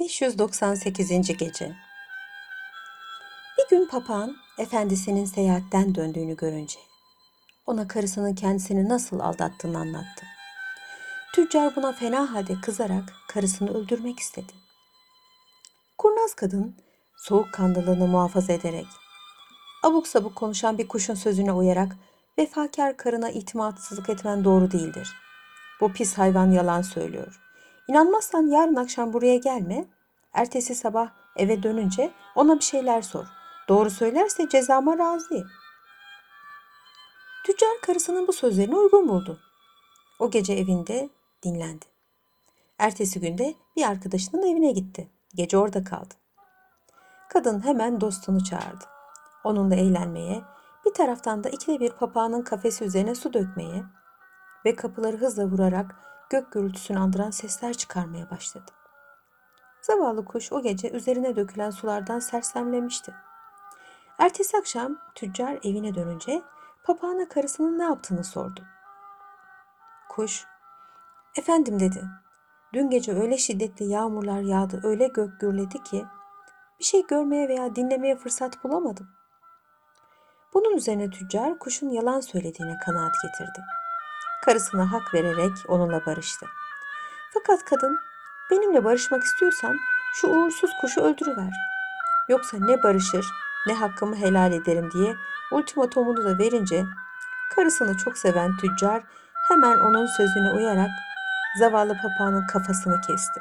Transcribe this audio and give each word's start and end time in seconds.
598. 0.00 1.36
Gece 1.38 1.72
Bir 3.58 3.68
gün 3.70 3.88
papağan 3.88 4.36
efendisinin 4.58 5.24
seyahatten 5.24 5.94
döndüğünü 5.94 6.36
görünce 6.36 6.78
ona 7.66 7.88
karısının 7.88 8.34
kendisini 8.34 8.88
nasıl 8.88 9.20
aldattığını 9.20 9.78
anlattı. 9.78 10.26
Tüccar 11.34 11.76
buna 11.76 11.92
fena 11.92 12.32
halde 12.32 12.60
kızarak 12.60 13.12
karısını 13.28 13.78
öldürmek 13.78 14.18
istedi. 14.18 14.52
Kurnaz 15.98 16.34
kadın 16.34 16.76
soğukkanlılığını 17.16 18.06
muhafaza 18.06 18.52
ederek 18.52 18.86
abuk 19.82 20.08
sabuk 20.08 20.36
konuşan 20.36 20.78
bir 20.78 20.88
kuşun 20.88 21.14
sözüne 21.14 21.52
uyarak 21.52 21.96
vefakar 22.38 22.96
karına 22.96 23.30
itimatsızlık 23.30 24.08
etmen 24.08 24.44
doğru 24.44 24.70
değildir. 24.70 25.12
Bu 25.80 25.92
pis 25.92 26.18
hayvan 26.18 26.50
yalan 26.50 26.82
söylüyor. 26.82 27.40
İnanmazsan 27.88 28.46
yarın 28.46 28.74
akşam 28.74 29.12
buraya 29.12 29.36
gelme. 29.36 29.84
Ertesi 30.36 30.74
sabah 30.74 31.08
eve 31.36 31.62
dönünce 31.62 32.12
ona 32.34 32.56
bir 32.56 32.64
şeyler 32.64 33.02
sor. 33.02 33.24
Doğru 33.68 33.90
söylerse 33.90 34.48
cezama 34.48 34.98
razıyım. 34.98 35.48
Tüccar 37.44 37.80
karısının 37.82 38.26
bu 38.26 38.32
sözlerini 38.32 38.76
uygun 38.76 39.08
buldu. 39.08 39.38
O 40.18 40.30
gece 40.30 40.52
evinde 40.52 41.08
dinlendi. 41.42 41.84
Ertesi 42.78 43.20
günde 43.20 43.54
bir 43.76 43.82
arkadaşının 43.82 44.42
evine 44.42 44.72
gitti. 44.72 45.10
Gece 45.34 45.58
orada 45.58 45.84
kaldı. 45.84 46.14
Kadın 47.28 47.64
hemen 47.64 48.00
dostunu 48.00 48.44
çağırdı. 48.44 48.84
Onunla 49.44 49.74
eğlenmeye, 49.74 50.42
bir 50.86 50.94
taraftan 50.94 51.44
da 51.44 51.48
ikide 51.48 51.80
bir 51.80 51.90
papağanın 51.90 52.42
kafesi 52.42 52.84
üzerine 52.84 53.14
su 53.14 53.32
dökmeye 53.32 53.84
ve 54.64 54.74
kapıları 54.74 55.16
hızla 55.16 55.44
vurarak 55.44 55.94
gök 56.30 56.52
gürültüsünü 56.52 56.98
andıran 56.98 57.30
sesler 57.30 57.74
çıkarmaya 57.74 58.30
başladı. 58.30 58.72
Zavallı 59.86 60.24
kuş 60.24 60.52
o 60.52 60.62
gece 60.62 60.90
üzerine 60.90 61.36
dökülen 61.36 61.70
sulardan 61.70 62.18
sersemlemişti. 62.18 63.14
Ertesi 64.18 64.56
akşam 64.56 64.98
tüccar 65.14 65.52
evine 65.52 65.94
dönünce 65.94 66.42
papağana 66.84 67.28
karısının 67.28 67.78
ne 67.78 67.84
yaptığını 67.84 68.24
sordu. 68.24 68.60
Kuş, 70.08 70.44
efendim 71.36 71.80
dedi. 71.80 72.04
Dün 72.72 72.90
gece 72.90 73.14
öyle 73.20 73.38
şiddetli 73.38 73.84
yağmurlar 73.84 74.40
yağdı, 74.40 74.80
öyle 74.84 75.06
gök 75.08 75.40
gürledi 75.40 75.82
ki 75.82 76.06
bir 76.78 76.84
şey 76.84 77.06
görmeye 77.06 77.48
veya 77.48 77.76
dinlemeye 77.76 78.16
fırsat 78.16 78.64
bulamadım. 78.64 79.08
Bunun 80.54 80.76
üzerine 80.76 81.10
tüccar 81.10 81.58
kuşun 81.58 81.88
yalan 81.88 82.20
söylediğine 82.20 82.78
kanaat 82.86 83.14
getirdi. 83.22 83.60
Karısına 84.44 84.92
hak 84.92 85.14
vererek 85.14 85.52
onunla 85.68 86.06
barıştı. 86.06 86.46
Fakat 87.34 87.64
kadın 87.64 87.98
benimle 88.50 88.84
barışmak 88.84 89.22
istiyorsan 89.22 89.76
şu 90.14 90.28
uğursuz 90.28 90.70
kuşu 90.80 91.00
öldürüver. 91.00 91.52
Yoksa 92.28 92.56
ne 92.60 92.82
barışır 92.82 93.26
ne 93.66 93.74
hakkımı 93.74 94.16
helal 94.16 94.52
ederim 94.52 94.90
diye 94.92 95.16
ultimatomunu 95.52 96.24
da 96.24 96.38
verince 96.38 96.84
karısını 97.54 97.96
çok 97.96 98.18
seven 98.18 98.56
tüccar 98.56 99.02
hemen 99.48 99.78
onun 99.78 100.06
sözüne 100.06 100.50
uyarak 100.50 100.90
zavallı 101.58 101.96
papağanın 102.02 102.46
kafasını 102.46 103.00
kesti. 103.00 103.40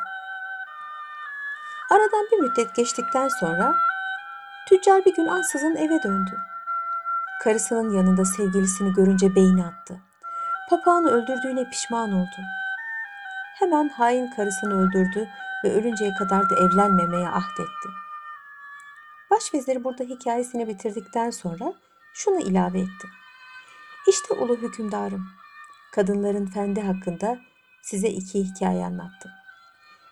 Aradan 1.91 2.27
bir 2.31 2.37
müddet 2.37 2.75
geçtikten 2.75 3.27
sonra 3.27 3.75
tüccar 4.69 5.05
bir 5.05 5.15
gün 5.15 5.25
ansızın 5.25 5.75
eve 5.75 6.03
döndü. 6.03 6.39
Karısının 7.43 7.93
yanında 7.93 8.25
sevgilisini 8.25 8.93
görünce 8.93 9.35
beyni 9.35 9.65
attı. 9.65 9.97
Papağanı 10.69 11.09
öldürdüğüne 11.11 11.69
pişman 11.69 12.13
oldu. 12.13 12.41
Hemen 13.59 13.89
hain 13.89 14.31
karısını 14.31 14.73
öldürdü 14.73 15.29
ve 15.63 15.73
ölünceye 15.73 16.13
kadar 16.13 16.49
da 16.49 16.55
evlenmemeye 16.55 17.27
ahdetti. 17.27 17.89
Başvezir 19.31 19.83
burada 19.83 20.03
hikayesini 20.03 20.67
bitirdikten 20.67 21.29
sonra 21.29 21.73
şunu 22.13 22.39
ilave 22.39 22.79
etti. 22.79 23.07
İşte 24.07 24.33
ulu 24.33 24.57
hükümdarım. 24.57 25.27
Kadınların 25.91 26.45
fendi 26.45 26.81
hakkında 26.81 27.37
size 27.81 28.07
iki 28.07 28.43
hikaye 28.43 28.85
anlattım. 28.85 29.31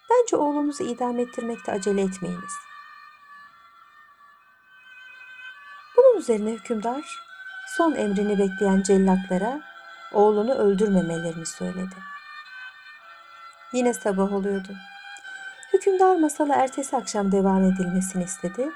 Bence 0.09 0.35
oğlunuzu 0.35 0.83
idam 0.83 1.19
ettirmekte 1.19 1.71
acele 1.71 2.01
etmeyiniz. 2.01 2.53
Bunun 5.97 6.17
üzerine 6.17 6.51
hükümdar 6.51 7.19
son 7.77 7.95
emrini 7.95 8.39
bekleyen 8.39 8.81
cellatlara 8.81 9.61
oğlunu 10.13 10.53
öldürmemelerini 10.53 11.45
söyledi. 11.45 11.95
Yine 13.73 13.93
sabah 13.93 14.33
oluyordu. 14.33 14.75
Hükümdar 15.73 16.15
masala 16.15 16.55
ertesi 16.55 16.97
akşam 16.97 17.31
devam 17.31 17.63
edilmesini 17.63 18.23
istedi. 18.23 18.69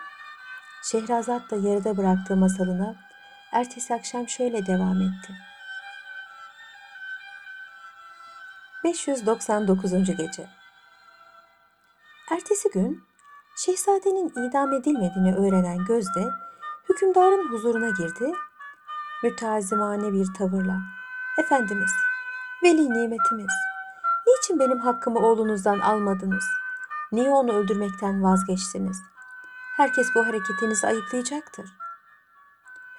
Şehrazat 0.83 1.51
da 1.51 1.55
yarıda 1.55 1.97
bıraktığı 1.97 2.35
masalına 2.35 2.95
ertesi 3.51 3.93
akşam 3.93 4.27
şöyle 4.27 4.65
devam 4.65 5.01
etti. 5.01 5.33
599. 8.83 9.91
Gece 9.91 10.47
Ertesi 12.31 12.69
gün 12.71 13.03
şehzadenin 13.57 14.29
idam 14.29 14.73
edilmediğini 14.73 15.35
öğrenen 15.35 15.85
Gözde 15.85 16.29
hükümdarın 16.89 17.51
huzuruna 17.51 17.89
girdi. 17.89 18.31
Mütazimane 19.23 20.13
bir 20.13 20.27
tavırla 20.37 20.77
Efendimiz, 21.39 21.91
veli 22.63 22.93
nimetimiz, 22.93 23.53
niçin 24.47 24.59
benim 24.59 24.79
hakkımı 24.79 25.19
oğlunuzdan 25.19 25.79
almadınız? 25.79 26.45
Niye 27.11 27.29
onu 27.29 27.53
öldürmekten 27.53 28.23
vazgeçtiniz? 28.23 28.97
Herkes 29.77 30.07
bu 30.15 30.25
hareketinizi 30.25 30.87
ayıplayacaktır. 30.87 31.69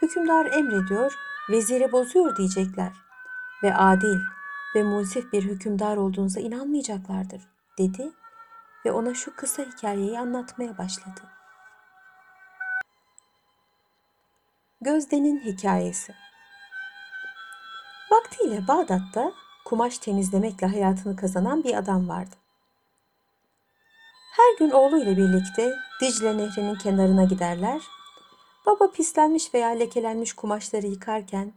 Hükümdar 0.03 0.47
emrediyor, 0.47 1.14
veziri 1.50 1.92
bozuyor 1.92 2.37
diyecekler 2.37 2.92
ve 3.62 3.75
adil 3.75 4.19
ve 4.75 4.82
munsif 4.82 5.32
bir 5.32 5.42
hükümdar 5.42 5.97
olduğunuza 5.97 6.41
inanmayacaklardır, 6.41 7.42
dedi 7.78 8.12
ve 8.84 8.92
ona 8.92 9.14
şu 9.14 9.37
kısa 9.37 9.62
hikayeyi 9.62 10.19
anlatmaya 10.19 10.78
başladı. 10.78 11.20
Gözde'nin 14.81 15.41
hikayesi 15.41 16.14
Vaktiyle 18.10 18.69
Bağdat'ta 18.69 19.32
kumaş 19.69 19.99
temizlemekle 19.99 20.67
hayatını 20.67 21.17
kazanan 21.17 21.65
bir 21.65 21.75
adam 21.75 22.09
vardı. 22.09 22.37
Her 24.37 24.59
gün 24.59 24.71
oğluyla 24.71 25.17
birlikte 25.17 25.75
Dicle 26.01 26.39
Nehri'nin 26.39 26.75
kenarına 26.75 27.25
giderler. 27.25 27.83
Baba 28.67 28.91
pislenmiş 28.91 29.55
veya 29.55 29.69
lekelenmiş 29.69 30.33
kumaşları 30.33 30.87
yıkarken 30.87 31.53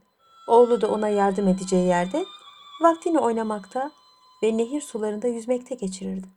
oğlu 0.48 0.82
da 0.82 0.92
ona 0.92 1.10
yardım 1.10 1.48
edeceği 1.48 1.88
yerde 1.88 2.26
vaktini 2.82 3.20
oynamakta 3.20 3.92
ve 4.44 4.58
nehir 4.58 4.82
sularında 4.82 5.28
yüzmekte 5.28 5.76
geçirirdi. 5.76 6.28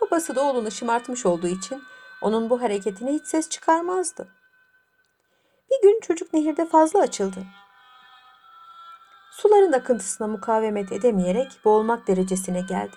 Babası 0.00 0.36
da 0.36 0.44
oğlunu 0.44 0.70
şımartmış 0.70 1.26
olduğu 1.26 1.48
için 1.48 1.82
onun 2.22 2.50
bu 2.50 2.62
hareketine 2.62 3.12
hiç 3.12 3.26
ses 3.26 3.48
çıkarmazdı. 3.48 4.28
Bir 5.70 5.82
gün 5.82 6.00
çocuk 6.00 6.34
nehirde 6.34 6.66
fazla 6.66 7.00
açıldı. 7.00 7.46
Suların 9.38 9.72
akıntısına 9.72 10.26
mukavemet 10.26 10.92
edemeyerek 10.92 11.60
boğulmak 11.64 12.08
derecesine 12.08 12.60
geldi. 12.60 12.96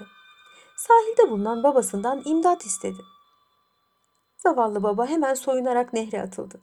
Sahilde 0.77 1.29
bulunan 1.29 1.63
babasından 1.63 2.21
imdat 2.25 2.65
istedi. 2.65 2.97
Zavallı 4.37 4.83
baba 4.83 5.05
hemen 5.05 5.33
soyunarak 5.33 5.93
nehre 5.93 6.21
atıldı. 6.21 6.61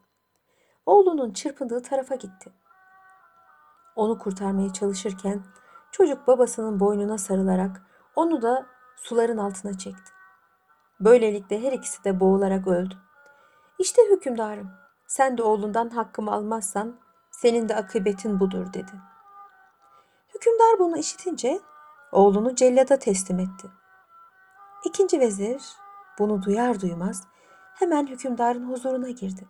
Oğlunun 0.86 1.32
çırpındığı 1.32 1.82
tarafa 1.82 2.14
gitti. 2.14 2.52
Onu 3.96 4.18
kurtarmaya 4.18 4.72
çalışırken 4.72 5.44
çocuk 5.92 6.26
babasının 6.26 6.80
boynuna 6.80 7.18
sarılarak 7.18 7.82
onu 8.16 8.42
da 8.42 8.66
suların 8.96 9.38
altına 9.38 9.78
çekti. 9.78 10.12
Böylelikle 11.00 11.62
her 11.62 11.72
ikisi 11.72 12.04
de 12.04 12.20
boğularak 12.20 12.66
öldü. 12.66 12.94
İşte 13.78 14.02
hükümdarım, 14.10 14.70
sen 15.06 15.38
de 15.38 15.42
oğlundan 15.42 15.88
hakkımı 15.90 16.32
almazsan 16.32 17.00
senin 17.30 17.68
de 17.68 17.76
akıbetin 17.76 18.40
budur 18.40 18.72
dedi. 18.72 18.92
Hükümdar 20.38 20.78
bunu 20.78 20.96
işitince 20.96 21.60
oğlunu 22.12 22.54
cellada 22.54 22.98
teslim 22.98 23.38
etti. 23.38 23.70
İkinci 24.84 25.20
vezir 25.20 25.62
bunu 26.18 26.42
duyar 26.42 26.80
duymaz 26.80 27.22
hemen 27.74 28.06
hükümdarın 28.06 28.70
huzuruna 28.70 29.10
girdi. 29.10 29.48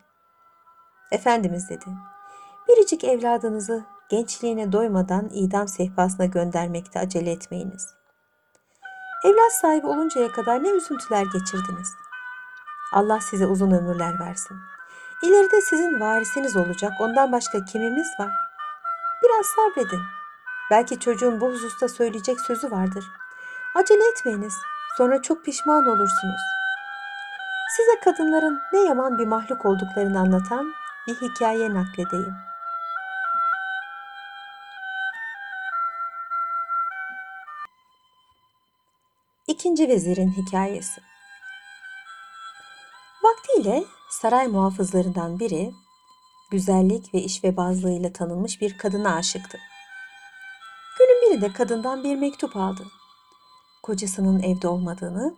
Efendimiz 1.12 1.69
dedi, 1.69 1.85
biricik 2.69 3.05
evladınızı 3.05 3.85
gençliğine 4.08 4.73
doymadan 4.73 5.29
idam 5.32 5.69
sehpasına 5.69 6.26
göndermekte 6.26 7.00
acele 7.00 7.31
etmeyiniz. 7.31 7.94
Evlat 9.25 9.52
sahibi 9.52 9.87
oluncaya 9.87 10.32
kadar 10.32 10.64
ne 10.64 10.69
üzüntüler 10.69 11.23
geçirdiniz. 11.23 11.88
Allah 12.93 13.20
size 13.20 13.46
uzun 13.46 13.70
ömürler 13.70 14.20
versin. 14.20 14.56
İleride 15.23 15.61
sizin 15.61 16.00
varisiniz 16.00 16.56
olacak 16.56 16.93
ondan 17.00 17.32
başka 17.32 17.64
kimimiz 17.64 18.08
var? 18.20 18.32
Biraz 19.23 19.46
sabredin. 19.46 20.18
Belki 20.70 21.00
çocuğun 21.00 21.41
bu 21.41 21.49
hususta 21.53 21.88
söyleyecek 21.88 22.41
sözü 22.41 22.70
vardır. 22.70 23.05
Acele 23.75 24.09
etmeyiniz. 24.11 24.55
Sonra 24.97 25.23
çok 25.23 25.44
pişman 25.44 25.87
olursunuz. 25.87 26.41
Size 27.76 28.00
kadınların 28.05 28.61
ne 28.73 28.81
yaman 28.81 29.19
bir 29.19 29.26
mahluk 29.26 29.67
olduklarını 29.67 30.20
anlatan 30.20 30.73
bir 31.06 31.15
hikaye 31.15 31.75
nakledeyim. 31.75 32.35
İkinci 39.47 39.88
vezirin 39.88 40.31
hikayesi. 40.31 41.00
Vaktiyle 43.25 43.85
saray 44.11 44.47
muhafızlarından 44.47 45.38
biri 45.38 45.73
güzellik 46.50 47.14
ve 47.14 47.19
işvebazlığıyla 47.19 48.12
tanınmış 48.12 48.61
bir 48.61 48.79
kadına 48.79 49.14
aşıktı. 49.14 49.59
Birinde 51.38 51.52
kadından 51.52 52.05
bir 52.05 52.17
mektup 52.17 52.56
aldı. 52.56 52.87
Kocasının 53.82 54.40
evde 54.40 54.69
olmadığını 54.69 55.35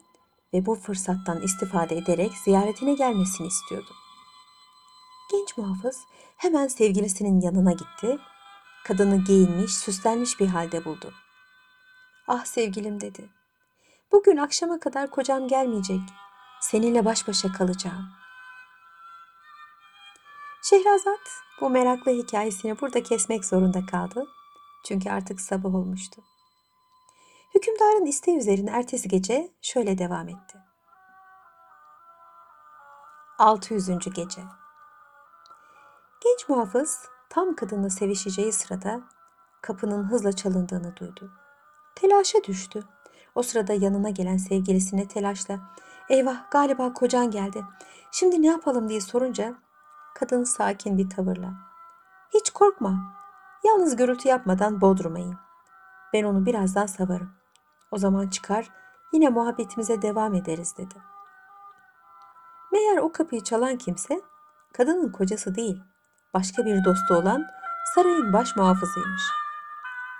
ve 0.54 0.66
bu 0.66 0.74
fırsattan 0.74 1.40
istifade 1.40 1.96
ederek 1.96 2.32
ziyaretine 2.44 2.94
gelmesini 2.94 3.46
istiyordu. 3.46 3.90
Genç 5.32 5.56
muhafız 5.56 5.98
hemen 6.36 6.68
sevgilisinin 6.68 7.40
yanına 7.40 7.72
gitti. 7.72 8.18
Kadını 8.84 9.24
giyinmiş, 9.24 9.74
süslenmiş 9.74 10.40
bir 10.40 10.46
halde 10.46 10.84
buldu. 10.84 11.12
Ah 12.28 12.44
sevgilim 12.44 13.00
dedi. 13.00 13.28
Bugün 14.12 14.36
akşama 14.36 14.80
kadar 14.80 15.10
kocam 15.10 15.48
gelmeyecek. 15.48 16.00
Seninle 16.60 17.04
baş 17.04 17.28
başa 17.28 17.52
kalacağım. 17.52 18.08
Şehrazat 20.62 21.30
bu 21.60 21.70
meraklı 21.70 22.12
hikayesini 22.12 22.80
burada 22.80 23.02
kesmek 23.02 23.44
zorunda 23.44 23.86
kaldı. 23.86 24.26
Çünkü 24.84 25.10
artık 25.10 25.40
sabah 25.40 25.74
olmuştu. 25.74 26.22
Hükümdarın 27.54 28.06
isteği 28.06 28.38
üzerine 28.38 28.70
ertesi 28.70 29.08
gece 29.08 29.50
şöyle 29.62 29.98
devam 29.98 30.28
etti. 30.28 30.58
600. 33.38 33.88
gece. 34.14 34.42
Genç 36.24 36.48
muhafız 36.48 36.98
tam 37.30 37.54
kadınla 37.54 37.90
sevişeceği 37.90 38.52
sırada 38.52 39.00
kapının 39.62 40.04
hızla 40.04 40.32
çalındığını 40.32 40.96
duydu. 40.96 41.30
Telaşa 41.94 42.44
düştü. 42.44 42.84
O 43.34 43.42
sırada 43.42 43.72
yanına 43.72 44.10
gelen 44.10 44.36
sevgilisine 44.36 45.08
telaşla 45.08 45.58
"Eyvah, 46.08 46.50
galiba 46.50 46.92
kocan 46.92 47.30
geldi. 47.30 47.64
Şimdi 48.12 48.42
ne 48.42 48.46
yapalım?" 48.46 48.88
diye 48.88 49.00
sorunca 49.00 49.54
kadın 50.14 50.44
sakin 50.44 50.98
bir 50.98 51.10
tavırla 51.10 51.52
"Hiç 52.34 52.50
korkma. 52.50 53.19
Yalnız 53.64 53.96
gürültü 53.96 54.28
yapmadan 54.28 54.80
Bodrum'a. 54.80 55.40
Ben 56.12 56.24
onu 56.24 56.46
birazdan 56.46 56.86
savarım. 56.86 57.32
O 57.90 57.98
zaman 57.98 58.28
çıkar, 58.28 58.70
yine 59.12 59.28
muhabbetimize 59.28 60.02
devam 60.02 60.34
ederiz." 60.34 60.74
dedi. 60.78 60.94
Meğer 62.72 62.96
o 62.96 63.12
kapıyı 63.12 63.44
çalan 63.44 63.76
kimse 63.76 64.20
kadının 64.72 65.12
kocası 65.12 65.54
değil, 65.54 65.82
başka 66.34 66.64
bir 66.64 66.84
dostu 66.84 67.14
olan 67.14 67.46
sarayın 67.94 68.32
baş 68.32 68.56
muhafızıymış. 68.56 69.22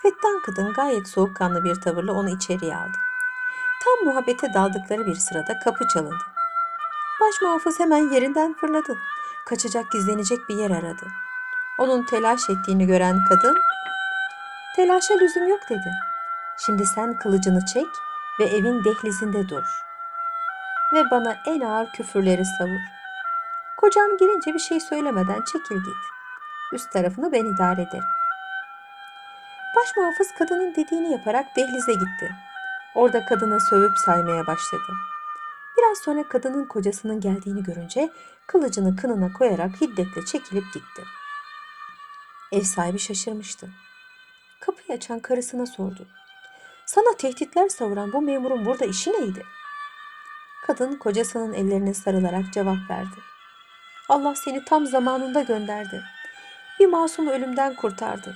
Fettan 0.03 0.43
kadın 0.47 0.73
gayet 0.73 1.09
soğukkanlı 1.09 1.65
bir 1.65 1.75
tavırla 1.75 2.13
onu 2.13 2.31
içeriye 2.31 2.77
aldı. 2.77 2.99
Tam 3.85 4.09
muhabbete 4.09 4.55
daldıkları 4.55 5.07
bir 5.07 5.15
sırada 5.15 5.59
kapı 5.59 5.89
çalındı. 5.89 6.25
Baş 7.21 7.43
muhafız 7.43 7.81
hemen 7.81 8.11
yerinden 8.11 8.55
fırladı. 8.55 8.99
Kaçacak 9.47 9.91
gizlenecek 9.91 10.49
bir 10.49 10.55
yer 10.55 10.71
aradı. 10.71 11.07
Onun 11.81 12.03
telaş 12.03 12.51
ettiğini 12.51 12.87
gören 12.87 13.25
kadın, 13.29 13.57
telaşa 14.77 15.15
lüzum 15.15 15.49
yok 15.49 15.61
dedi. 15.71 15.93
Şimdi 16.67 16.87
sen 16.87 17.19
kılıcını 17.19 17.67
çek 17.67 17.87
ve 18.41 18.45
evin 18.45 18.85
dehlizinde 18.85 19.49
dur. 19.49 19.65
Ve 20.95 21.11
bana 21.11 21.37
en 21.47 21.61
ağır 21.61 21.93
küfürleri 21.93 22.45
savur. 22.59 22.81
Kocam 23.77 24.17
girince 24.17 24.55
bir 24.55 24.59
şey 24.59 24.81
söylemeden 24.81 25.43
çekil 25.53 25.77
git. 25.77 26.03
Üst 26.73 26.93
tarafını 26.93 27.33
ben 27.33 27.45
idare 27.45 27.83
ederim. 27.83 28.05
Baş 29.77 29.97
muhafız 29.97 30.29
kadının 30.39 30.75
dediğini 30.75 31.13
yaparak 31.13 31.57
dehlize 31.57 31.93
gitti. 31.93 32.31
Orada 32.95 33.25
kadını 33.25 33.61
sövüp 33.61 33.99
saymaya 33.99 34.47
başladı. 34.47 34.93
Biraz 35.79 35.99
sonra 35.99 36.29
kadının 36.29 36.65
kocasının 36.65 37.21
geldiğini 37.21 37.63
görünce 37.63 38.11
kılıcını 38.47 38.97
kınına 38.97 39.33
koyarak 39.33 39.81
hiddetle 39.81 40.25
çekilip 40.25 40.65
gitti. 40.75 41.03
Ev 42.53 42.63
sahibi 42.63 42.99
şaşırmıştı. 42.99 43.69
Kapıyı 44.61 44.99
açan 44.99 45.21
karısına 45.21 45.67
sordu. 45.67 46.07
Sana 46.87 47.17
tehditler 47.17 47.69
savuran 47.69 48.13
bu 48.13 48.23
memurun 48.23 48.67
burada 48.67 48.85
işi 48.85 49.13
neydi? 49.13 49.45
Kadın 50.67 50.97
kocasının 50.97 51.53
ellerine 51.53 51.95
sarılarak 51.95 52.45
cevap 52.53 52.91
verdi. 52.91 53.17
Allah 54.09 54.35
seni 54.35 54.65
tam 54.65 54.87
zamanında 54.87 55.43
gönderdi. 55.43 56.03
Bir 56.81 56.87
masumu 56.87 57.31
ölümden 57.31 57.77
kurtardı. 57.77 58.35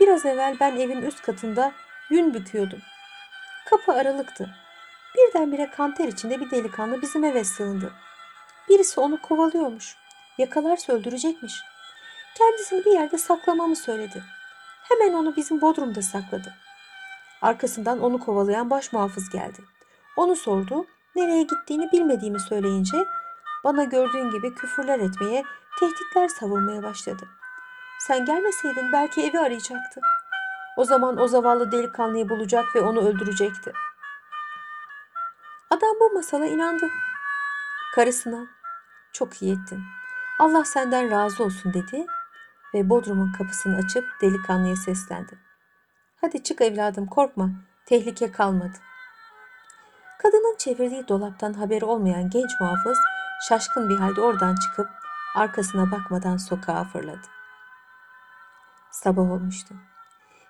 Biraz 0.00 0.26
evvel 0.26 0.56
ben 0.60 0.76
evin 0.76 1.02
üst 1.02 1.22
katında 1.22 1.72
yün 2.10 2.34
büküyordum. 2.34 2.80
Kapı 3.66 3.92
aralıktı. 3.92 4.50
Birdenbire 5.16 5.70
kanter 5.70 6.08
içinde 6.08 6.40
bir 6.40 6.50
delikanlı 6.50 7.02
bizim 7.02 7.24
eve 7.24 7.44
sığındı. 7.44 7.92
Birisi 8.68 9.00
onu 9.00 9.22
kovalıyormuş. 9.22 9.96
Yakalarsa 10.38 10.92
öldürecekmiş. 10.92 11.69
Kendisini 12.34 12.84
bir 12.84 12.90
yerde 12.90 13.18
saklamamı 13.18 13.76
söyledi. 13.76 14.22
Hemen 14.88 15.12
onu 15.12 15.36
bizim 15.36 15.60
bodrumda 15.60 16.02
sakladı. 16.02 16.54
Arkasından 17.42 18.00
onu 18.00 18.20
kovalayan 18.20 18.70
baş 18.70 18.92
muhafız 18.92 19.30
geldi. 19.30 19.62
Onu 20.16 20.36
sordu. 20.36 20.86
Nereye 21.16 21.42
gittiğini 21.42 21.92
bilmediğimi 21.92 22.40
söyleyince 22.40 23.04
bana 23.64 23.84
gördüğün 23.84 24.30
gibi 24.30 24.54
küfürler 24.54 24.98
etmeye, 24.98 25.44
tehditler 25.80 26.28
savurmaya 26.28 26.82
başladı. 26.82 27.28
Sen 27.98 28.24
gelmeseydin 28.24 28.92
belki 28.92 29.22
evi 29.22 29.38
arayacaktı. 29.38 30.00
O 30.76 30.84
zaman 30.84 31.18
o 31.18 31.28
zavallı 31.28 31.72
delikanlıyı 31.72 32.28
bulacak 32.28 32.76
ve 32.76 32.80
onu 32.80 33.08
öldürecekti. 33.08 33.72
Adam 35.70 35.96
bu 36.00 36.10
masala 36.14 36.46
inandı. 36.46 36.90
Karısına 37.94 38.46
çok 39.12 39.42
iyi 39.42 39.52
ettin. 39.52 39.82
Allah 40.38 40.64
senden 40.64 41.10
razı 41.10 41.44
olsun 41.44 41.74
dedi 41.74 42.06
ve 42.74 42.90
Bodrum'un 42.90 43.32
kapısını 43.32 43.76
açıp 43.76 44.04
delikanlıya 44.22 44.76
seslendi. 44.76 45.38
Hadi 46.20 46.42
çık 46.42 46.60
evladım 46.60 47.06
korkma 47.06 47.50
tehlike 47.86 48.32
kalmadı. 48.32 48.78
Kadının 50.22 50.56
çevirdiği 50.58 51.08
dolaptan 51.08 51.52
haberi 51.52 51.84
olmayan 51.84 52.30
genç 52.30 52.50
muhafız 52.60 52.98
şaşkın 53.48 53.88
bir 53.88 53.96
halde 53.96 54.20
oradan 54.20 54.56
çıkıp 54.56 54.88
arkasına 55.34 55.90
bakmadan 55.90 56.36
sokağa 56.36 56.84
fırladı. 56.84 57.26
Sabah 58.90 59.30
olmuştu. 59.30 59.74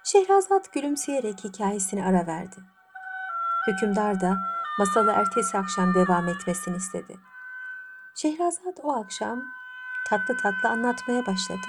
Şehrazat 0.05 0.73
gülümseyerek 0.73 1.45
hikayesini 1.45 2.05
ara 2.05 2.27
verdi. 2.27 2.57
Hükümdar 3.67 4.21
da 4.21 4.37
masalı 4.79 5.11
ertesi 5.11 5.59
akşam 5.59 5.95
devam 5.95 6.29
etmesini 6.29 6.77
istedi. 6.77 7.19
Şehrazat 8.15 8.79
o 8.83 8.93
akşam 8.93 9.43
tatlı 10.09 10.37
tatlı 10.37 10.69
anlatmaya 10.69 11.27
başladı. 11.27 11.67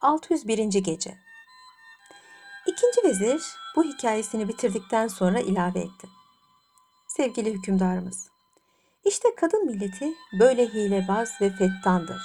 ...601. 0.00 0.82
Gece 0.82 1.18
İkinci 2.66 3.04
vezir 3.04 3.42
bu 3.76 3.84
hikayesini 3.84 4.48
bitirdikten 4.48 5.08
sonra 5.08 5.40
ilave 5.40 5.78
etti. 5.80 6.08
Sevgili 7.06 7.52
hükümdarımız, 7.52 8.30
işte 9.04 9.34
kadın 9.34 9.66
milleti 9.66 10.14
böyle 10.40 10.66
hilebaz 10.66 11.40
ve 11.40 11.50
fettandır. 11.50 12.20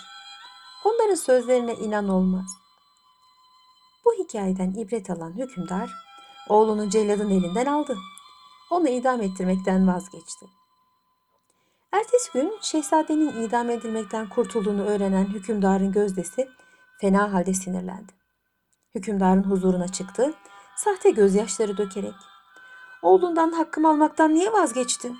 Onların 0.85 1.15
sözlerine 1.15 1.73
inan 1.73 2.09
olmaz. 2.09 2.45
Bu 4.05 4.13
hikayeden 4.13 4.73
ibret 4.73 5.09
alan 5.09 5.33
hükümdar 5.33 5.89
oğlunu 6.49 6.89
celladın 6.89 7.29
elinden 7.29 7.65
aldı. 7.65 7.97
Onu 8.69 8.89
idam 8.89 9.21
ettirmekten 9.21 9.87
vazgeçti. 9.87 10.45
Ertesi 11.91 12.31
gün 12.33 12.53
şehzadenin 12.61 13.47
idam 13.47 13.69
edilmekten 13.69 14.29
kurtulduğunu 14.29 14.85
öğrenen 14.85 15.25
hükümdarın 15.25 15.91
gözdesi 15.91 16.49
fena 17.01 17.33
halde 17.33 17.53
sinirlendi. 17.53 18.13
Hükümdarın 18.95 19.43
huzuruna 19.43 19.87
çıktı, 19.87 20.33
sahte 20.77 21.09
gözyaşları 21.09 21.77
dökerek 21.77 22.15
Oğlundan 23.05 23.51
hakkımı 23.51 23.89
almaktan 23.89 24.33
niye 24.33 24.53
vazgeçtin? 24.53 25.17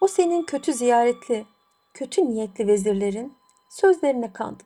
O 0.00 0.08
senin 0.08 0.42
kötü 0.42 0.72
ziyaretli, 0.72 1.46
kötü 1.94 2.24
niyetli 2.24 2.66
vezirlerin 2.66 3.36
sözlerine 3.70 4.32
kandı. 4.32 4.62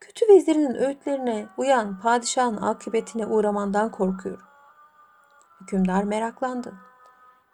Kötü 0.00 0.28
vezirinin 0.28 0.74
öğütlerine 0.74 1.48
uyan 1.56 2.00
padişahın 2.00 2.56
akıbetine 2.56 3.26
uğramandan 3.26 3.90
korkuyorum. 3.90 4.46
Hükümdar 5.60 6.04
meraklandı. 6.04 6.74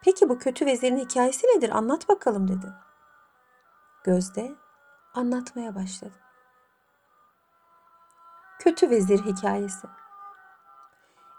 Peki 0.02 0.28
bu 0.28 0.38
kötü 0.38 0.66
vezirin 0.66 0.98
hikayesi 0.98 1.46
nedir? 1.46 1.70
Anlat 1.70 2.08
bakalım 2.08 2.48
dedi. 2.48 2.72
Gözde, 4.04 4.54
anlatmaya 5.14 5.74
başladı. 5.74 6.14
Kötü 8.58 8.90
Vezir 8.90 9.18
hikayesi. 9.18 9.86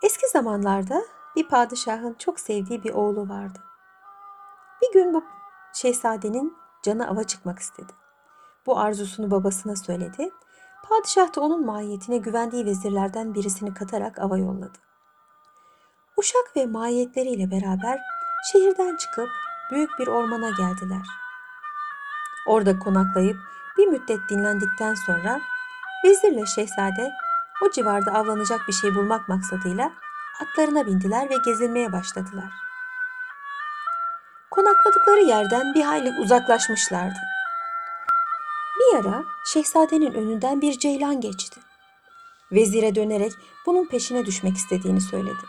Eski 0.03 0.27
zamanlarda 0.27 1.01
bir 1.35 1.47
padişahın 1.47 2.13
çok 2.13 2.39
sevdiği 2.39 2.83
bir 2.83 2.93
oğlu 2.93 3.29
vardı. 3.29 3.59
Bir 4.81 4.93
gün 4.93 5.13
bu 5.13 5.23
şehzadenin 5.73 6.57
canı 6.83 7.07
ava 7.07 7.23
çıkmak 7.23 7.59
istedi. 7.59 7.93
Bu 8.65 8.79
arzusunu 8.79 9.31
babasına 9.31 9.75
söyledi. 9.75 10.29
Padişah 10.89 11.35
da 11.35 11.41
onun 11.41 11.65
mahiyetine 11.65 12.17
güvendiği 12.17 12.65
vezirlerden 12.65 13.33
birisini 13.33 13.73
katarak 13.73 14.19
ava 14.19 14.37
yolladı. 14.37 14.77
Uşak 16.17 16.55
ve 16.55 16.65
mahiyetleriyle 16.65 17.51
beraber 17.51 17.99
şehirden 18.51 18.97
çıkıp 18.97 19.29
büyük 19.71 19.89
bir 19.99 20.07
ormana 20.07 20.49
geldiler. 20.49 21.07
Orada 22.47 22.79
konaklayıp 22.79 23.37
bir 23.77 23.87
müddet 23.87 24.19
dinlendikten 24.29 24.95
sonra 24.95 25.41
vezirle 26.05 26.45
şehzade 26.45 27.11
o 27.61 27.71
civarda 27.71 28.11
avlanacak 28.11 28.67
bir 28.67 28.73
şey 28.73 28.95
bulmak 28.95 29.29
maksadıyla 29.29 29.91
atlarına 30.41 30.85
bindiler 30.85 31.29
ve 31.29 31.35
gezinmeye 31.45 31.91
başladılar. 31.91 32.51
Konakladıkları 34.51 35.21
yerden 35.21 35.73
bir 35.73 35.81
hayli 35.81 36.11
uzaklaşmışlardı. 36.19 37.19
Bir 38.79 38.99
ara 38.99 39.23
şehzadenin 39.45 40.13
önünden 40.13 40.61
bir 40.61 40.79
ceylan 40.79 41.21
geçti. 41.21 41.59
Vezire 42.51 42.95
dönerek 42.95 43.31
bunun 43.65 43.85
peşine 43.85 44.25
düşmek 44.25 44.57
istediğini 44.57 45.01
söyledi. 45.01 45.45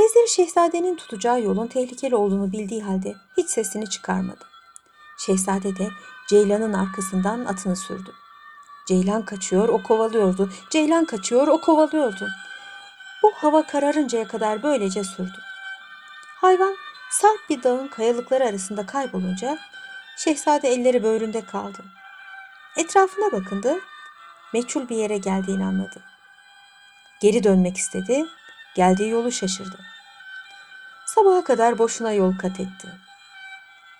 Vezir 0.00 0.26
şehzadenin 0.26 0.96
tutacağı 0.96 1.42
yolun 1.42 1.66
tehlikeli 1.66 2.16
olduğunu 2.16 2.52
bildiği 2.52 2.82
halde 2.82 3.14
hiç 3.36 3.50
sesini 3.50 3.90
çıkarmadı. 3.90 4.55
Şehzade 5.18 5.76
de 5.76 5.90
Ceylan'ın 6.28 6.72
arkasından 6.72 7.44
atını 7.44 7.76
sürdü. 7.76 8.12
Ceylan 8.86 9.24
kaçıyor, 9.24 9.68
o 9.68 9.82
kovalıyordu. 9.82 10.50
Ceylan 10.70 11.04
kaçıyor, 11.04 11.48
o 11.48 11.60
kovalıyordu. 11.60 12.28
Bu 13.22 13.32
hava 13.36 13.66
kararıncaya 13.66 14.28
kadar 14.28 14.62
böylece 14.62 15.04
sürdü. 15.04 15.38
Hayvan 16.40 16.76
sarp 17.10 17.50
bir 17.50 17.62
dağın 17.62 17.88
kayalıkları 17.88 18.44
arasında 18.44 18.86
kaybolunca 18.86 19.58
şehzade 20.16 20.68
elleri 20.68 21.02
böğründe 21.02 21.44
kaldı. 21.44 21.84
Etrafına 22.76 23.32
bakındı, 23.32 23.80
meçhul 24.52 24.88
bir 24.88 24.96
yere 24.96 25.18
geldiğini 25.18 25.64
anladı. 25.64 26.02
Geri 27.20 27.44
dönmek 27.44 27.76
istedi, 27.76 28.26
geldiği 28.74 29.10
yolu 29.10 29.32
şaşırdı. 29.32 29.78
Sabaha 31.06 31.44
kadar 31.44 31.78
boşuna 31.78 32.12
yol 32.12 32.38
kat 32.38 32.60
etti. 32.60 33.05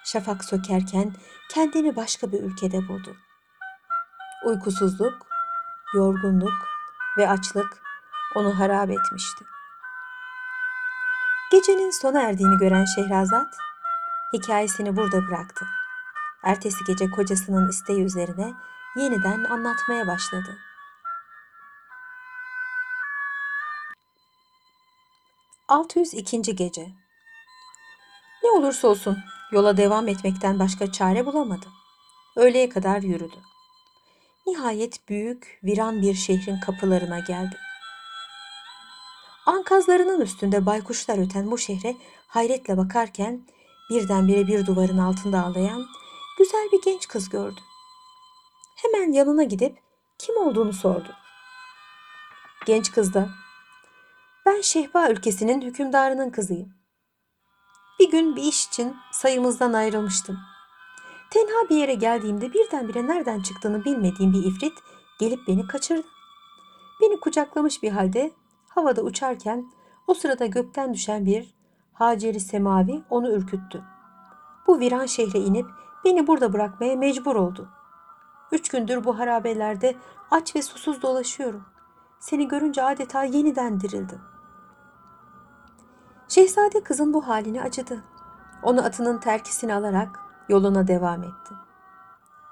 Şafak 0.07 0.45
sökerken 0.45 1.13
kendini 1.51 1.97
başka 1.97 2.33
bir 2.33 2.43
ülkede 2.43 2.89
buldu. 2.89 3.17
Uykusuzluk, 4.45 5.27
yorgunluk 5.95 6.55
ve 7.19 7.29
açlık 7.29 7.83
onu 8.35 8.59
harap 8.59 8.91
etmişti. 8.91 9.45
Gecenin 11.53 11.91
sona 11.91 12.23
erdiğini 12.23 12.59
gören 12.59 12.85
Şehrazat 12.85 13.55
hikayesini 14.33 14.97
burada 14.97 15.29
bıraktı. 15.29 15.67
Ertesi 16.43 16.85
gece 16.87 17.11
kocasının 17.11 17.71
isteği 17.71 18.05
üzerine 18.05 18.55
yeniden 18.97 19.45
anlatmaya 19.45 20.07
başladı. 20.07 20.59
...602. 25.69 26.57
Gece 26.57 26.87
Ne 28.43 28.51
olursa 28.51 28.89
olsun 28.89 29.19
yola 29.53 29.77
devam 29.77 30.09
etmekten 30.09 30.59
başka 30.59 30.93
çare 30.93 31.27
bulamadı. 31.27 31.67
Öğleye 32.37 32.69
kadar 32.69 33.03
yürüdü. 33.03 33.37
Nihayet 34.47 35.09
büyük, 35.09 35.61
viran 35.65 36.03
bir 36.03 36.15
şehrin 36.15 36.61
kapılarına 36.61 37.19
geldi. 37.19 37.57
Ankazlarının 39.47 40.21
üstünde 40.21 40.67
baykuşlar 40.67 41.19
öten 41.19 41.51
bu 41.51 41.59
şehre 41.59 41.97
hayretle 42.27 42.77
bakarken 42.77 43.47
birdenbire 43.91 44.47
bir 44.47 44.67
duvarın 44.67 44.99
altında 44.99 45.45
ağlayan 45.45 45.87
güzel 46.39 46.69
bir 46.73 46.83
genç 46.83 47.09
kız 47.09 47.29
gördü. 47.29 47.61
Hemen 48.77 49.13
yanına 49.13 49.43
gidip 49.43 49.79
kim 50.19 50.37
olduğunu 50.37 50.73
sordu. 50.73 51.09
Genç 52.67 52.93
kız 52.93 53.15
da 53.15 53.29
ben 54.47 54.61
Şehba 54.61 55.11
ülkesinin 55.11 55.63
hükümdarının 55.63 56.31
kızıyım. 56.31 56.75
Bir 58.01 58.11
gün 58.11 58.37
bir 58.37 58.43
iş 58.43 58.67
için 58.67 58.97
sayımızdan 59.13 59.73
ayrılmıştım. 59.73 60.39
Tenha 61.31 61.69
bir 61.71 61.77
yere 61.77 61.95
geldiğimde 61.95 62.53
birdenbire 62.53 63.07
nereden 63.07 63.41
çıktığını 63.41 63.85
bilmediğim 63.85 64.33
bir 64.33 64.45
ifrit 64.45 64.73
gelip 65.19 65.49
beni 65.49 65.67
kaçırdı. 65.67 66.07
Beni 67.01 67.21
kucaklamış 67.21 67.83
bir 67.83 67.91
halde 67.91 68.33
havada 68.69 69.03
uçarken 69.03 69.73
o 70.07 70.15
sırada 70.15 70.47
gökten 70.47 70.95
düşen 70.95 71.27
bir 71.27 71.55
Haceri 71.93 72.41
Semavi 72.41 73.03
onu 73.11 73.33
ürküttü. 73.33 73.85
Bu 74.67 74.81
viran 74.81 75.07
şehre 75.07 75.39
inip 75.39 75.67
beni 76.05 76.27
burada 76.27 76.53
bırakmaya 76.53 76.97
mecbur 76.97 77.37
oldu. 77.37 77.69
Üç 78.53 78.69
gündür 78.69 79.05
bu 79.05 79.19
harabelerde 79.19 79.97
aç 80.31 80.57
ve 80.57 80.63
susuz 80.63 81.03
dolaşıyorum. 81.03 81.65
Seni 82.21 82.49
görünce 82.49 82.83
adeta 82.83 83.25
yeniden 83.25 83.81
dirildim. 83.81 84.21
Şehzade 86.37 86.83
kızın 86.83 87.13
bu 87.15 87.29
halini 87.29 87.63
acıdı. 87.63 88.05
Onu 88.63 88.85
atının 88.85 89.19
terkisini 89.19 89.75
alarak 89.75 90.21
yoluna 90.49 90.89
devam 90.89 91.23
etti. 91.23 91.55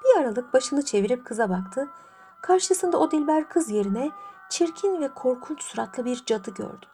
Bir 0.05 0.21
aralık 0.21 0.55
başını 0.55 0.85
çevirip 0.85 1.27
kıza 1.27 1.51
baktı. 1.51 1.89
Karşısında 2.43 2.99
o 2.99 3.11
dilber 3.11 3.49
kız 3.49 3.71
yerine 3.71 4.11
çirkin 4.51 5.01
ve 5.01 5.09
korkunç 5.09 5.63
suratlı 5.63 6.05
bir 6.05 6.25
cadı 6.27 6.51
gördü. 6.55 6.87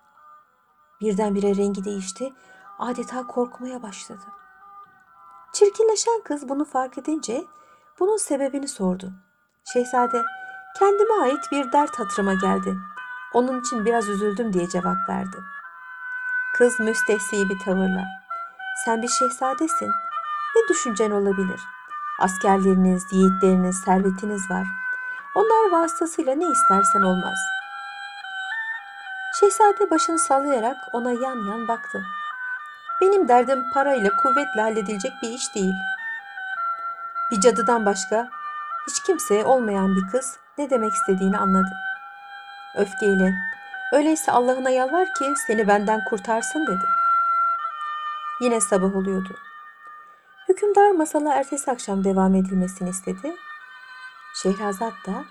Birdenbire 1.00 1.56
rengi 1.56 1.84
değişti, 1.84 2.32
adeta 2.78 3.26
korkmaya 3.26 3.82
başladı. 3.82 4.24
Çirkinleşen 5.52 6.20
kız 6.24 6.48
bunu 6.48 6.64
fark 6.64 6.98
edince 6.98 7.44
bunun 8.00 8.16
sebebini 8.16 8.68
sordu. 8.68 9.12
Şehzade, 9.72 10.22
kendime 10.78 11.22
ait 11.22 11.44
bir 11.52 11.72
dert 11.72 11.98
hatırıma 11.98 12.34
geldi. 12.34 12.76
Onun 13.34 13.60
için 13.60 13.84
biraz 13.84 14.08
üzüldüm 14.08 14.52
diye 14.52 14.68
cevap 14.68 15.08
verdi. 15.08 15.36
Kız 16.60 16.80
müstehsi 16.80 17.48
bir 17.48 17.58
tavırla, 17.58 18.04
sen 18.84 19.02
bir 19.02 19.08
şehzadesin, 19.08 19.90
ne 20.56 20.68
düşüncen 20.68 21.10
olabilir? 21.10 21.60
Askerleriniz, 22.20 23.02
yiğitleriniz, 23.12 23.80
servetiniz 23.84 24.50
var. 24.50 24.66
Onlar 25.34 25.70
vasıtasıyla 25.70 26.34
ne 26.34 26.44
istersen 26.44 27.00
olmaz. 27.00 27.38
Şehzade 29.40 29.90
başını 29.90 30.18
sallayarak 30.18 30.76
ona 30.92 31.10
yan 31.10 31.48
yan 31.50 31.68
baktı. 31.68 32.02
Benim 33.00 33.28
derdim 33.28 33.64
parayla, 33.74 34.10
kuvvetle 34.16 34.60
halledilecek 34.60 35.12
bir 35.22 35.28
iş 35.28 35.54
değil. 35.54 35.74
Bir 37.30 37.40
cadıdan 37.40 37.86
başka 37.86 38.28
hiç 38.88 39.02
kimseye 39.02 39.44
olmayan 39.44 39.96
bir 39.96 40.12
kız 40.12 40.38
ne 40.58 40.70
demek 40.70 40.92
istediğini 40.92 41.38
anladı. 41.38 41.72
Öfkeyle, 42.76 43.34
öyleyse 43.92 44.32
Allah'ına 44.32 44.70
yalvar 44.70 45.06
ki 45.06 45.24
seni 45.46 45.68
benden 45.68 46.04
kurtarsın 46.04 46.66
dedi. 46.66 46.84
Yine 48.40 48.60
sabah 48.60 48.96
oluyordu. 48.96 49.36
Hükümdar 50.48 50.90
masala 50.90 51.34
ertesi 51.34 51.70
akşam 51.70 52.04
devam 52.04 52.34
edilmesini 52.34 52.88
istedi. 52.90 53.36
Şehrazat 54.42 54.92
da 55.06 55.24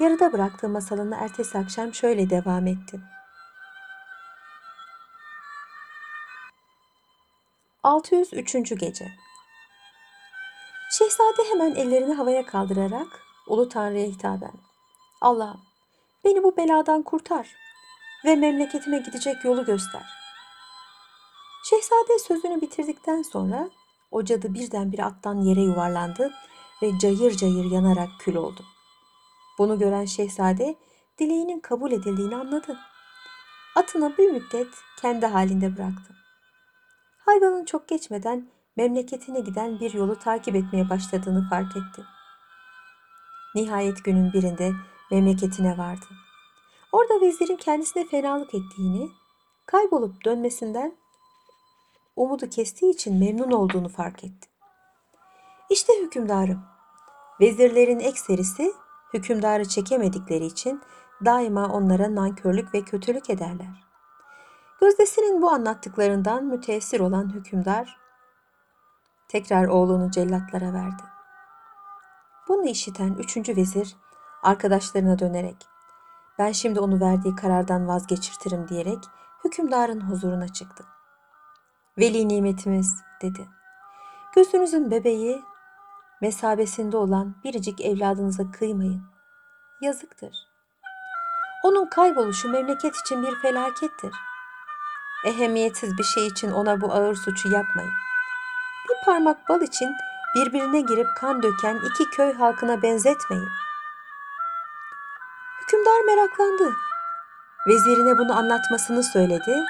yarıda 0.00 0.32
bıraktığı 0.32 0.68
masalını 0.68 1.16
ertesi 1.16 1.58
akşam 1.58 1.94
şöyle 1.94 2.30
devam 2.30 2.66
etti. 2.66 3.00
603. 7.82 8.78
Gece 8.78 9.12
Şehzade 10.90 11.50
hemen 11.52 11.74
ellerini 11.74 12.14
havaya 12.14 12.46
kaldırarak 12.46 13.06
Ulu 13.46 13.68
Tanrı'ya 13.68 14.06
hitaben 14.06 14.52
Allah'ım 15.20 15.60
beni 16.24 16.42
bu 16.42 16.56
beladan 16.56 17.02
kurtar 17.02 17.63
ve 18.24 18.36
memleketime 18.36 18.98
gidecek 18.98 19.44
yolu 19.44 19.64
göster. 19.64 20.02
Şehzade 21.64 22.18
sözünü 22.18 22.60
bitirdikten 22.60 23.22
sonra 23.22 23.70
o 24.10 24.24
cadı 24.24 24.54
birdenbire 24.54 25.04
attan 25.04 25.40
yere 25.40 25.60
yuvarlandı 25.60 26.32
ve 26.82 26.98
cayır 26.98 27.36
cayır 27.36 27.70
yanarak 27.70 28.08
kül 28.18 28.34
oldu. 28.34 28.64
Bunu 29.58 29.78
gören 29.78 30.04
şehzade 30.04 30.74
dileğinin 31.18 31.60
kabul 31.60 31.92
edildiğini 31.92 32.36
anladı. 32.36 32.78
Atını 33.76 34.18
bir 34.18 34.30
müddet 34.30 34.68
kendi 35.00 35.26
halinde 35.26 35.76
bıraktı. 35.76 36.14
Hayvanın 37.18 37.64
çok 37.64 37.88
geçmeden 37.88 38.48
memleketine 38.76 39.40
giden 39.40 39.80
bir 39.80 39.94
yolu 39.94 40.18
takip 40.18 40.56
etmeye 40.56 40.90
başladığını 40.90 41.48
fark 41.50 41.76
etti. 41.76 42.04
Nihayet 43.54 44.04
günün 44.04 44.32
birinde 44.32 44.72
memleketine 45.10 45.78
vardı. 45.78 46.06
Orada 46.94 47.20
vezirin 47.20 47.56
kendisine 47.56 48.04
fenalık 48.04 48.54
ettiğini, 48.54 49.10
kaybolup 49.66 50.24
dönmesinden 50.24 50.96
umudu 52.16 52.48
kestiği 52.48 52.92
için 52.92 53.18
memnun 53.18 53.50
olduğunu 53.50 53.88
fark 53.88 54.24
etti. 54.24 54.48
İşte 55.70 55.92
hükümdarım, 56.02 56.60
Vezirlerin 57.40 58.00
ekserisi 58.00 58.72
hükümdarı 59.14 59.68
çekemedikleri 59.68 60.46
için 60.46 60.82
daima 61.24 61.68
onlara 61.68 62.14
nankörlük 62.14 62.74
ve 62.74 62.82
kötülük 62.82 63.30
ederler. 63.30 63.84
Gözdesinin 64.80 65.42
bu 65.42 65.50
anlattıklarından 65.50 66.44
müteessir 66.44 67.00
olan 67.00 67.34
hükümdar 67.34 67.98
tekrar 69.28 69.66
oğlunu 69.66 70.10
cellatlara 70.10 70.72
verdi. 70.72 71.02
Bunu 72.48 72.66
işiten 72.66 73.14
üçüncü 73.14 73.56
vezir 73.56 73.96
arkadaşlarına 74.42 75.18
dönerek 75.18 75.73
ben 76.38 76.52
şimdi 76.52 76.80
onu 76.80 77.00
verdiği 77.00 77.36
karardan 77.36 77.88
vazgeçirtirim 77.88 78.68
diyerek 78.68 78.98
hükümdarın 79.44 80.00
huzuruna 80.00 80.48
çıktı. 80.48 80.84
Veli 81.98 82.28
nimetimiz 82.28 83.02
dedi. 83.22 83.48
Gözünüzün 84.34 84.90
bebeği 84.90 85.42
mesabesinde 86.20 86.96
olan 86.96 87.34
biricik 87.44 87.80
evladınıza 87.80 88.50
kıymayın. 88.50 89.02
Yazıktır. 89.80 90.36
Onun 91.64 91.86
kayboluşu 91.86 92.48
memleket 92.48 92.96
için 92.96 93.22
bir 93.22 93.34
felakettir. 93.34 94.12
Ehemmiyetsiz 95.26 95.98
bir 95.98 96.04
şey 96.04 96.26
için 96.26 96.50
ona 96.50 96.80
bu 96.80 96.92
ağır 96.92 97.14
suçu 97.14 97.48
yapmayın. 97.48 97.92
Bir 98.88 99.04
parmak 99.04 99.48
bal 99.48 99.62
için 99.62 99.94
birbirine 100.36 100.80
girip 100.80 101.06
kan 101.16 101.42
döken 101.42 101.80
iki 101.90 102.10
köy 102.10 102.32
halkına 102.32 102.82
benzetmeyin. 102.82 103.48
Hükümdar 105.84 106.16
meraklandı. 106.16 106.76
Vezirine 107.68 108.18
bunu 108.18 108.36
anlatmasını 108.38 109.02
söyledi. 109.02 109.64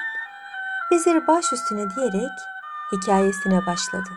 Vezir 0.91 1.27
baş 1.27 1.53
üstüne 1.53 1.89
diyerek 1.89 2.31
hikayesine 2.91 3.65
başladı. 3.65 4.09